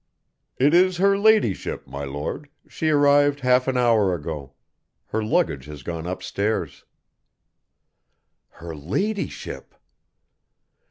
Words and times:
"It 0.57 0.73
is 0.73 0.97
her 0.97 1.15
ladyship, 1.15 1.85
my 1.85 2.05
Lord, 2.05 2.49
she 2.67 2.89
arrived 2.89 3.41
half 3.41 3.67
an 3.67 3.77
hour 3.77 4.15
ago. 4.15 4.53
Her 5.09 5.23
luggage 5.23 5.65
has 5.65 5.83
gone 5.83 6.07
upstairs." 6.07 6.85
Her 8.49 8.75
ladyship! 8.75 9.75